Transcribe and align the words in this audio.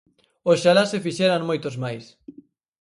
Oxalá 0.51 0.83
se 0.91 1.03
fixeran 1.05 1.47
moitos 1.49 1.75
máis. 1.83 2.05